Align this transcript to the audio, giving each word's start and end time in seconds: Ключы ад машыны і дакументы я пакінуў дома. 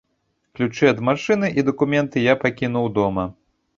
Ключы 0.59 0.87
ад 0.91 1.03
машыны 1.09 1.47
і 1.59 1.65
дакументы 1.69 2.25
я 2.31 2.37
пакінуў 2.45 2.93
дома. 2.97 3.29